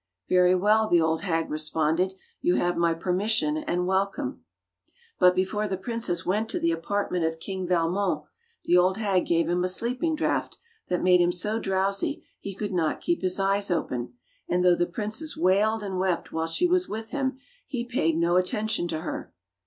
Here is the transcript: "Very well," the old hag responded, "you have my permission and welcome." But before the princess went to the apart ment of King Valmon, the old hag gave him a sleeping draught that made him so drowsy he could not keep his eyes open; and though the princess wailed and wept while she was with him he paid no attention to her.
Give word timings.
"Very 0.27 0.55
well," 0.55 0.87
the 0.89 0.99
old 0.99 1.21
hag 1.21 1.51
responded, 1.51 2.15
"you 2.41 2.55
have 2.55 2.75
my 2.75 2.95
permission 2.95 3.55
and 3.55 3.85
welcome." 3.85 4.43
But 5.19 5.35
before 5.35 5.67
the 5.67 5.77
princess 5.77 6.25
went 6.25 6.49
to 6.49 6.59
the 6.59 6.71
apart 6.71 7.11
ment 7.11 7.23
of 7.23 7.39
King 7.39 7.67
Valmon, 7.67 8.23
the 8.65 8.77
old 8.79 8.97
hag 8.97 9.27
gave 9.27 9.47
him 9.47 9.63
a 9.63 9.67
sleeping 9.67 10.15
draught 10.15 10.57
that 10.87 11.03
made 11.03 11.21
him 11.21 11.31
so 11.31 11.59
drowsy 11.59 12.25
he 12.39 12.55
could 12.55 12.73
not 12.73 12.99
keep 12.99 13.21
his 13.21 13.39
eyes 13.39 13.69
open; 13.69 14.15
and 14.49 14.65
though 14.65 14.73
the 14.73 14.87
princess 14.87 15.37
wailed 15.37 15.83
and 15.83 15.99
wept 15.99 16.31
while 16.33 16.47
she 16.47 16.65
was 16.65 16.89
with 16.89 17.11
him 17.11 17.37
he 17.67 17.85
paid 17.85 18.17
no 18.17 18.37
attention 18.37 18.87
to 18.87 19.01
her. 19.01 19.31